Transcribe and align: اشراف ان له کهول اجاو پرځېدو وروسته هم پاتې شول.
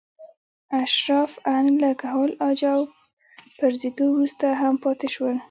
اشراف 0.83 1.31
ان 1.55 1.65
له 1.81 1.91
کهول 2.01 2.31
اجاو 2.49 2.81
پرځېدو 3.59 4.05
وروسته 4.11 4.47
هم 4.61 4.73
پاتې 4.83 5.07
شول. 5.15 5.35